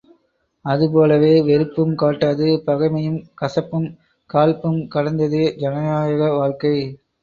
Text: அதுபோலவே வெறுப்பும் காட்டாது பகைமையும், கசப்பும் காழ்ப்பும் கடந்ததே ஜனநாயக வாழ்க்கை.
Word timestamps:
அதுபோலவே 0.65 1.29
வெறுப்பும் 1.41 1.93
காட்டாது 1.95 2.47
பகைமையும், 2.65 3.21
கசப்பும் 3.41 3.89
காழ்ப்பும் 4.29 4.83
கடந்ததே 4.93 5.47
ஜனநாயக 5.57 6.37
வாழ்க்கை. 6.37 6.77